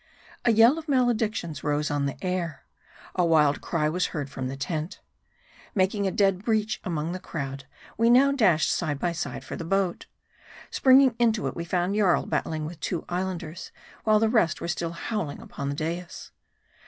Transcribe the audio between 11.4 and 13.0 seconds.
it, we found Jarl battling with